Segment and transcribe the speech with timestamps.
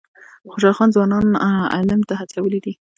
[0.51, 1.25] خوشحال خان ځوانان
[1.75, 2.73] علم ته هڅولي دي.